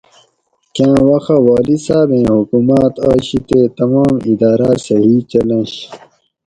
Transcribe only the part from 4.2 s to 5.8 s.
اِداٞراٞ صحیح چلنش